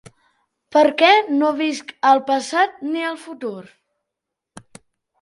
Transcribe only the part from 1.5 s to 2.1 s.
visc